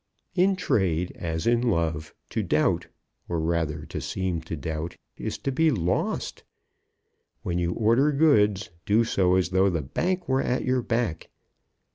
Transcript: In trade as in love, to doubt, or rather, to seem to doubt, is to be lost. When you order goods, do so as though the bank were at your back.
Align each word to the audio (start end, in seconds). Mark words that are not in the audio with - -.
In 0.33 0.55
trade 0.55 1.11
as 1.11 1.45
in 1.45 1.61
love, 1.61 2.15
to 2.31 2.41
doubt, 2.41 2.87
or 3.29 3.39
rather, 3.39 3.85
to 3.85 4.01
seem 4.01 4.41
to 4.41 4.55
doubt, 4.57 4.97
is 5.15 5.37
to 5.37 5.51
be 5.51 5.69
lost. 5.69 6.43
When 7.43 7.59
you 7.59 7.73
order 7.73 8.11
goods, 8.11 8.71
do 8.87 9.03
so 9.03 9.35
as 9.35 9.49
though 9.49 9.69
the 9.69 9.83
bank 9.83 10.27
were 10.27 10.41
at 10.41 10.65
your 10.65 10.81
back. 10.81 11.29